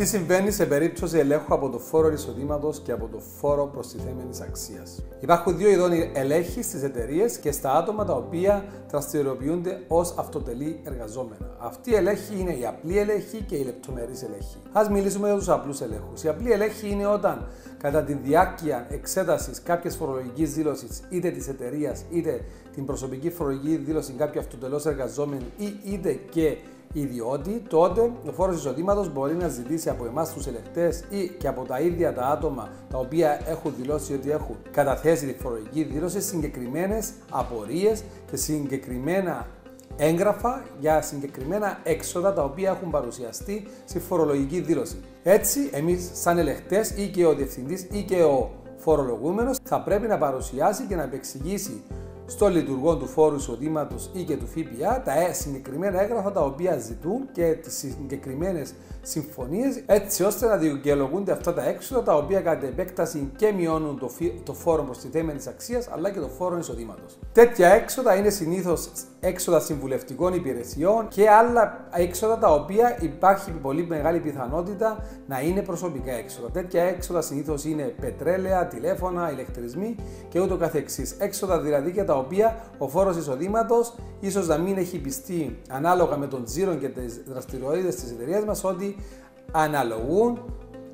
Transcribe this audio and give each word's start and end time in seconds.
Τι 0.00 0.06
συμβαίνει 0.06 0.50
σε 0.50 0.66
περίπτωση 0.66 1.18
ελέγχου 1.18 1.54
από 1.54 1.68
το 1.68 1.78
φόρο 1.78 2.12
εισοδήματος 2.12 2.80
και 2.80 2.92
από 2.92 3.08
το 3.12 3.18
φόρο 3.38 3.66
προστιθέμενης 3.66 4.40
αξίας. 4.40 5.02
Υπάρχουν 5.20 5.56
δύο 5.56 5.70
ειδών 5.70 5.90
ελέγχοι 6.12 6.62
στις 6.62 6.82
εταιρείες 6.82 7.36
και 7.36 7.52
στα 7.52 7.72
άτομα 7.76 8.04
τα 8.04 8.12
οποία 8.12 8.64
δραστηριοποιούνται 8.90 9.80
ως 9.88 10.14
αυτοτελή 10.18 10.80
εργαζόμενα. 10.84 11.56
Αυτή 11.58 11.90
η 11.90 11.94
ελέγχη 11.94 12.40
είναι 12.40 12.52
η 12.52 12.66
απλή 12.66 12.98
ελέγχη 12.98 13.42
και 13.42 13.56
η 13.56 13.64
λεπτομερή 13.64 14.12
ελέγχη. 14.24 14.56
Α 14.72 14.90
μιλήσουμε 14.90 15.28
για 15.28 15.36
τους 15.36 15.48
απλούς 15.48 15.80
ελέγχους. 15.80 16.22
Η 16.22 16.28
απλή 16.28 16.52
ελέγχη 16.52 16.90
είναι 16.90 17.06
όταν 17.06 17.46
κατά 17.78 18.02
τη 18.02 18.12
διάρκεια 18.12 18.86
εξέτασης 18.90 19.62
κάποια 19.62 19.90
φορολογικής 19.90 20.54
δήλωσης 20.54 21.02
είτε 21.08 21.30
της 21.30 21.48
εταιρείας 21.48 22.04
είτε 22.10 22.44
την 22.74 22.84
προσωπική 22.84 23.30
φορολογική 23.30 23.76
δήλωση 23.76 24.12
κάποιου 24.12 24.40
αυτοτελώς 24.40 24.86
εργαζόμενου 24.86 25.46
ή 25.56 25.92
είτε 25.92 26.12
και 26.30 26.56
ιδιώτη, 26.92 27.62
τότε 27.68 28.00
ο 28.28 28.32
φόρος 28.32 28.56
εισοδήματος 28.56 29.12
μπορεί 29.12 29.34
να 29.34 29.48
ζητήσει 29.48 29.88
από 29.88 30.06
εμάς 30.06 30.32
τους 30.32 30.46
ελεκτέ 30.46 30.92
ή 31.10 31.28
και 31.28 31.48
από 31.48 31.64
τα 31.64 31.80
ίδια 31.80 32.14
τα 32.14 32.26
άτομα 32.26 32.68
τα 32.90 32.98
οποία 32.98 33.40
έχουν 33.46 33.74
δηλώσει 33.76 34.14
ότι 34.14 34.30
έχουν 34.30 34.56
καταθέσει 34.70 35.26
τη 35.26 35.42
φορολογική 35.42 35.82
δήλωση 35.82 36.20
συγκεκριμένες 36.20 37.12
απορίες 37.30 38.02
και 38.30 38.36
συγκεκριμένα 38.36 39.46
έγγραφα 39.96 40.62
για 40.80 41.02
συγκεκριμένα 41.02 41.78
έξοδα 41.82 42.32
τα 42.32 42.44
οποία 42.44 42.70
έχουν 42.70 42.90
παρουσιαστεί 42.90 43.66
στη 43.84 43.98
φορολογική 43.98 44.60
δήλωση. 44.60 45.00
Έτσι, 45.22 45.70
εμείς, 45.72 46.10
σαν 46.12 46.38
ελεκτέ 46.38 46.84
ή 46.96 47.06
και 47.06 47.26
ο 47.26 47.34
διευθυντής 47.34 47.86
ή 47.90 48.02
και 48.02 48.22
ο 48.22 48.50
φορολογούμενος, 48.76 49.58
θα 49.62 49.80
πρέπει 49.80 50.06
να 50.06 50.18
παρουσιάσει 50.18 50.84
και 50.86 50.96
να 50.96 51.02
επεξηγήσει 51.02 51.82
στο 52.30 52.48
λειτουργό 52.48 52.96
του 52.96 53.06
φόρου 53.06 53.36
εισοδήματος 53.36 54.10
ή 54.12 54.22
και 54.22 54.36
του 54.36 54.46
ΦΠΑ 54.46 55.02
τα 55.02 55.12
ε, 55.12 55.32
συγκεκριμένα 55.32 56.00
έγγραφα 56.00 56.32
τα 56.32 56.40
οποία 56.40 56.78
ζητούν 56.78 57.28
και 57.32 57.42
τις 57.62 57.76
συγκεκριμένες 57.78 58.74
συμφωνίες, 59.02 59.82
έτσι 59.86 60.22
ώστε 60.22 60.46
να 60.46 60.56
δικαιολογούνται 60.56 61.32
αυτά 61.32 61.54
τα 61.54 61.68
έξοδα 61.68 62.02
τα 62.02 62.16
οποία 62.16 62.40
κατά 62.40 62.66
επέκταση 62.66 63.30
και 63.36 63.52
μειώνουν 63.52 63.98
το, 63.98 64.10
το 64.44 64.52
φόρο 64.52 64.82
προστιθέμενης 64.82 65.46
αξίας 65.46 65.88
αλλά 65.92 66.10
και 66.10 66.20
το 66.20 66.28
φόρο 66.28 66.58
εισοδήματος. 66.58 67.18
Τέτοια 67.32 67.68
έξοδα 67.68 68.14
είναι 68.14 68.30
συνήθως 68.30 68.90
έξοδα 69.20 69.60
συμβουλευτικών 69.60 70.34
υπηρεσιών 70.34 71.08
και 71.08 71.30
άλλα 71.30 71.88
έξοδα 71.92 72.38
τα 72.38 72.52
οποία 72.52 72.96
υπάρχει 73.00 73.50
πολύ 73.50 73.86
μεγάλη 73.86 74.18
πιθανότητα 74.18 75.04
να 75.26 75.40
είναι 75.40 75.62
προσωπικά 75.62 76.12
έξοδα. 76.12 76.50
Τέτοια 76.50 76.82
έξοδα 76.82 77.22
συνήθως 77.22 77.64
είναι 77.64 77.82
πετρέλαια, 77.82 78.66
τηλέφωνα, 78.66 79.30
ηλεκτρισμοί 79.32 79.96
και 80.28 80.40
ούτω 80.40 80.56
καθεξής. 80.56 81.16
Έξοδα 81.18 81.60
δηλαδή 81.60 81.90
για 81.90 82.04
τα 82.04 82.14
οποία 82.16 82.56
ο 82.78 82.88
φόρος 82.88 83.16
εισοδήματος 83.16 83.94
ίσως 84.20 84.46
να 84.46 84.58
μην 84.58 84.76
έχει 84.76 84.98
πιστεί 84.98 85.58
ανάλογα 85.68 86.16
με 86.16 86.26
τον 86.26 86.44
τζίρο 86.44 86.74
και 86.74 86.88
τις 86.88 87.22
δραστηριότητες 87.26 87.94
της 87.94 88.10
εταιρείας 88.10 88.44
μας 88.44 88.64
ότι 88.64 88.96
αναλογούν 89.52 90.44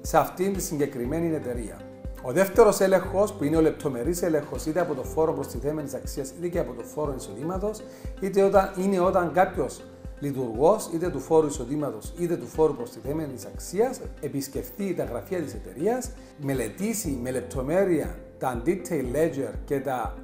σε 0.00 0.18
αυτήν 0.18 0.52
τη 0.52 0.62
συγκεκριμένη 0.62 1.34
εταιρεία. 1.34 1.85
Ο 2.22 2.32
δεύτερος 2.32 2.80
έλεγχος, 2.80 3.32
που 3.32 3.44
είναι 3.44 3.56
ο 3.56 3.60
λεπτομερής 3.60 4.22
έλεγχος 4.22 4.66
είτε 4.66 4.80
από 4.80 4.94
το 4.94 5.02
φόρο 5.02 5.32
προστιθέμενης 5.32 5.94
αξίας 5.94 6.30
είτε 6.38 6.48
και 6.48 6.58
από 6.58 6.72
το 6.72 6.82
φόρο 6.82 7.14
εισοδήματος, 7.18 7.80
είτε 8.20 8.42
όταν, 8.42 8.72
είναι 8.76 9.00
όταν 9.00 9.32
κάποιος 9.32 9.80
λειτουργός 10.20 10.90
είτε 10.94 11.08
του 11.08 11.20
φόρου 11.20 11.46
εισοδήματος 11.46 12.12
είτε 12.18 12.36
του 12.36 12.46
φόρου 12.46 12.74
προστιθέμενης 12.74 13.44
αξίας 13.44 14.00
επισκεφτεί 14.20 14.94
τα 14.94 15.04
γραφεία 15.04 15.42
της 15.42 15.54
εταιρείας, 15.54 16.10
μελετήσει 16.40 17.18
με 17.22 17.30
λεπτομέρεια 17.30 18.18
τα 18.38 18.62
detail 18.66 19.04
ledger 19.14 19.52
και 19.64 19.80
τα 19.80 20.14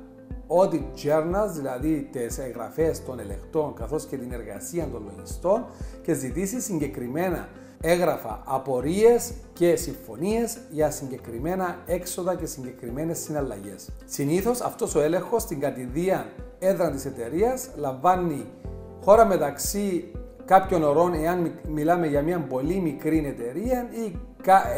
audit 0.47 0.85
journals, 1.05 1.51
δηλαδή 1.55 2.09
τις 2.13 2.39
εγγραφές 2.39 3.05
των 3.05 3.21
ελεκτών 3.21 3.75
καθώς 3.75 4.07
και 4.07 4.17
την 4.17 4.33
εργασία 4.33 4.89
των 4.93 5.03
λογιστών 5.15 5.65
και 6.03 6.15
ζητήσει 6.15 6.61
συγκεκριμένα 6.61 7.49
έγραφα 7.81 8.43
απορίες 8.45 9.33
και 9.53 9.77
συμφωνίες 9.77 10.59
για 10.71 10.91
συγκεκριμένα 10.91 11.77
έξοδα 11.87 12.35
και 12.35 12.47
συγκεκριμένες 12.47 13.19
συναλλαγές. 13.19 13.89
Συνήθως 14.05 14.61
αυτός 14.61 14.95
ο 14.95 15.01
έλεγχος 15.01 15.43
στην 15.43 15.61
κατηδία 15.61 16.27
έδρα 16.59 16.91
της 16.91 17.05
εταιρείας 17.05 17.69
λαμβάνει 17.77 18.47
χώρα 19.05 19.27
μεταξύ 19.27 20.13
κάποιων 20.45 20.83
ωρών 20.83 21.15
εάν 21.15 21.53
μιλάμε 21.69 22.07
για 22.07 22.23
μια 22.23 22.39
πολύ 22.41 22.81
μικρή 22.81 23.27
εταιρεία 23.27 23.89
ή 23.91 24.17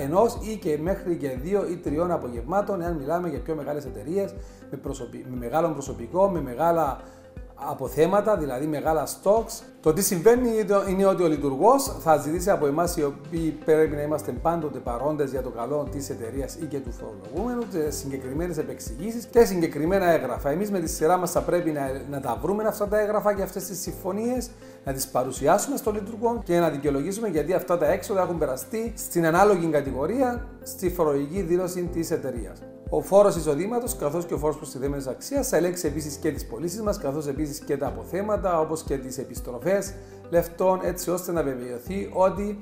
ενός 0.00 0.38
ή 0.40 0.56
και 0.56 0.78
μέχρι 0.78 1.16
και 1.16 1.28
δύο 1.28 1.68
ή 1.70 1.76
τριών 1.76 2.10
απογευμάτων 2.10 2.80
εάν 2.80 2.96
μιλάμε 2.96 3.28
για 3.28 3.40
πιο 3.40 3.54
μεγάλες 3.54 3.84
εταιρείες 3.84 4.34
με, 4.70 4.78
με 5.30 5.36
μεγάλο 5.36 5.68
προσωπικό, 5.68 6.28
με 6.28 6.40
μεγάλα 6.40 7.00
αποθέματα, 7.70 8.36
δηλαδή 8.36 8.66
μεγάλα 8.66 9.06
stocks. 9.06 9.62
Το 9.80 9.92
τι 9.92 10.02
συμβαίνει 10.02 10.48
είναι 10.88 11.06
ότι 11.06 11.22
ο 11.22 11.28
λειτουργός 11.28 11.96
θα 12.00 12.16
ζητήσει 12.16 12.50
από 12.50 12.66
εμάς 12.66 12.96
οι 12.96 13.02
οποίοι 13.02 13.58
πρέπει 13.64 13.96
να 13.96 14.02
είμαστε 14.02 14.32
πάντοτε 14.32 14.78
παρόντες 14.78 15.30
για 15.30 15.42
το 15.42 15.50
καλό 15.50 15.88
της 15.90 16.10
εταιρείας 16.10 16.54
ή 16.54 16.64
και 16.64 16.78
του 16.78 16.92
φορολογούμενου 16.92 17.62
συγκεκριμένες 17.88 18.58
επεξηγήσεις 18.58 19.26
και 19.26 19.44
συγκεκριμένα 19.44 20.06
έγγραφα. 20.06 20.50
Εμείς 20.50 20.70
με 20.70 20.80
τη 20.80 20.88
σειρά 20.88 21.16
μας 21.16 21.30
θα 21.30 21.40
πρέπει 21.40 21.70
να, 21.70 21.80
να 22.10 22.20
τα 22.20 22.38
βρούμε 22.42 22.64
αυτά 22.64 22.88
τα 22.88 23.00
έγγραφα 23.00 23.34
και 23.34 23.42
αυτές 23.42 23.64
τις 23.64 23.80
συμφωνίες, 23.80 24.50
να 24.84 24.92
τις 24.92 25.06
παρουσιάσουμε 25.06 25.76
στο 25.76 25.90
λειτουργό 25.90 26.40
και 26.44 26.58
να 26.58 26.70
δικαιολογήσουμε 26.70 27.28
γιατί 27.28 27.52
αυτά 27.52 27.78
τα 27.78 27.86
έξοδα 27.86 28.22
έχουν 28.22 28.38
περαστεί 28.38 28.92
στην 28.96 29.26
ανάλογη 29.26 29.66
κατηγορία 29.66 30.46
στη 30.62 30.90
φορολογική 30.90 31.40
δήλωση 31.42 31.82
της 31.92 32.10
εταιρείας. 32.10 32.62
Ο 32.96 33.00
φόρος 33.00 33.36
εισοδήματος 33.36 33.96
καθώς 33.96 34.24
και 34.26 34.34
ο 34.34 34.38
φόρος 34.38 34.56
προστιθέμενη 34.56 35.04
αξίας 35.08 35.48
θα 35.48 35.56
ελέγξει 35.56 35.86
επίσης 35.86 36.16
και 36.16 36.32
τις 36.32 36.46
πωλήσεις 36.46 36.80
μας 36.82 36.98
καθώς 36.98 37.26
επίσης 37.26 37.58
και 37.58 37.76
τα 37.76 37.86
αποθέματα 37.86 38.60
όπως 38.60 38.82
και 38.82 38.96
τις 38.98 39.18
επιστροφές 39.18 39.94
λεφτών 40.30 40.80
έτσι 40.82 41.10
ώστε 41.10 41.32
να 41.32 41.42
βεβαιωθεί 41.42 42.10
ότι 42.12 42.58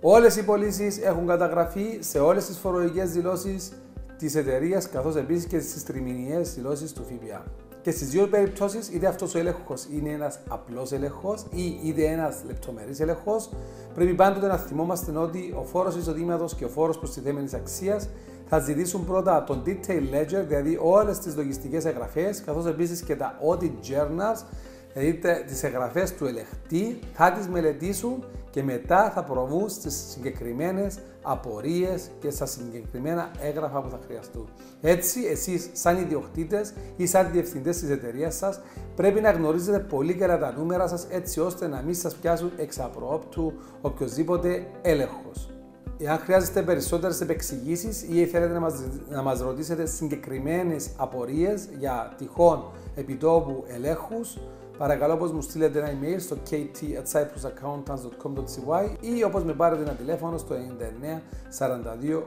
όλες 0.00 0.36
οι 0.36 0.44
πωλήσεις 0.44 0.98
έχουν 0.98 1.26
καταγραφεί 1.26 1.98
σε 2.00 2.18
όλες 2.18 2.46
τις 2.46 2.58
φορολογικές 2.58 3.10
δηλώσεις 3.10 3.72
της 4.18 4.34
εταιρείας 4.34 4.88
καθώς 4.88 5.16
επίσης 5.16 5.46
και 5.46 5.60
στις 5.60 5.84
τριμηνιαίες 5.84 6.54
δηλώσεις 6.54 6.92
του 6.92 7.04
ΦΠΑ. 7.04 7.44
Και 7.82 7.90
στι 7.90 8.04
δύο 8.04 8.26
περιπτώσει, 8.26 8.78
είτε 8.92 9.06
αυτό 9.06 9.26
ο 9.34 9.38
έλεγχο 9.38 9.74
είναι 9.94 10.10
ένα 10.10 10.32
απλό 10.48 10.88
έλεγχο 10.92 11.34
ή 11.50 11.78
είτε 11.84 12.06
ένα 12.06 12.34
λεπτομερή 12.46 12.94
έλεγχο, 12.98 13.36
πρέπει 13.94 14.14
πάντοτε 14.14 14.46
να 14.46 14.56
θυμόμαστε 14.56 15.18
ότι 15.18 15.54
ο 15.58 15.64
φόρο 15.64 15.94
εισοδήματο 15.98 16.48
και 16.56 16.64
ο 16.64 16.68
φόρο 16.68 16.92
προστιθέμενη 16.98 17.48
αξία 17.54 18.00
θα 18.46 18.58
ζητήσουν 18.58 19.04
πρώτα 19.04 19.44
το 19.44 19.62
detail 19.66 20.02
ledger, 20.14 20.44
δηλαδή 20.46 20.78
όλε 20.82 21.12
τι 21.12 21.30
λογιστικέ 21.30 21.76
εγγραφέ, 21.76 22.34
καθώ 22.46 22.68
επίση 22.68 23.04
και 23.04 23.16
τα 23.16 23.38
audit 23.48 23.72
journals, 23.88 24.44
δηλαδή 24.94 25.42
τις 25.46 25.62
εγγραφές 25.62 26.14
του 26.14 26.26
ελεγχτή, 26.26 26.98
θα 27.12 27.32
τις 27.32 27.48
μελετήσουν 27.48 28.24
και 28.50 28.62
μετά 28.62 29.10
θα 29.10 29.24
προβούν 29.24 29.68
στις 29.68 30.04
συγκεκριμένες 30.10 30.98
απορίες 31.22 32.10
και 32.20 32.30
στα 32.30 32.46
συγκεκριμένα 32.46 33.30
έγγραφα 33.40 33.80
που 33.80 33.90
θα 33.90 33.98
χρειαστούν. 34.06 34.48
Έτσι, 34.80 35.20
εσείς, 35.24 35.70
σαν 35.72 35.96
ιδιοκτήτες 35.96 36.72
ή 36.96 37.06
σαν 37.06 37.28
διευθυντές 37.32 37.78
της 37.78 37.90
εταιρείας 37.90 38.36
σας, 38.36 38.60
πρέπει 38.96 39.20
να 39.20 39.30
γνωρίζετε 39.30 39.78
πολύ 39.78 40.14
καλά 40.14 40.38
τα 40.38 40.52
νούμερα 40.52 40.88
σας 40.88 41.06
έτσι 41.10 41.40
ώστε 41.40 41.66
να 41.66 41.82
μην 41.82 41.94
σας 41.94 42.14
πιάσουν 42.14 42.52
εξ 42.56 42.78
απροόπτου 42.78 43.52
οποιοδήποτε 43.80 44.66
έλεγχος. 44.82 45.50
Εάν 45.98 46.18
χρειάζεστε 46.18 46.62
περισσότερες 46.62 47.20
επεξηγήσεις 47.20 48.02
ή 48.02 48.26
θέλετε 48.26 48.52
να 48.52 48.60
μας, 48.60 48.74
να 49.08 49.22
μας 49.22 49.40
ρωτήσετε 49.40 49.86
συγκεκριμένες 49.86 50.88
απορίες 50.96 51.68
για 51.78 52.14
τυχόν 52.18 52.64
επιτόπου 52.94 53.64
ελέγχους, 53.66 54.38
παρακαλώ 54.82 55.16
πως 55.16 55.32
μου 55.32 55.40
στείλετε 55.40 55.78
ένα 55.78 55.90
email 55.90 56.20
στο 56.20 56.36
kt.cyprusaccountants.com.cy 56.50 58.96
ή 59.00 59.24
όπως 59.24 59.44
με 59.44 59.52
πάρετε 59.52 59.82
ένα 59.82 59.92
τηλέφωνο 59.92 60.38
στο 60.38 60.54
99 60.54 60.58
42 61.58 62.14
85 62.14 62.18
43. 62.18 62.20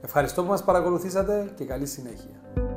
Ευχαριστώ 0.00 0.42
που 0.42 0.48
μας 0.48 0.64
παρακολουθήσατε 0.64 1.52
και 1.56 1.64
καλή 1.64 1.86
συνέχεια. 1.86 2.69